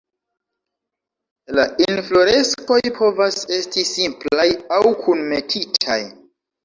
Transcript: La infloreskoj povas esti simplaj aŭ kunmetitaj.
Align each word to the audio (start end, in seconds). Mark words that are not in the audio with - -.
La 1.59 1.65
infloreskoj 1.87 2.79
povas 2.97 3.37
esti 3.59 3.87
simplaj 3.93 4.49
aŭ 4.79 4.85
kunmetitaj. 5.05 6.01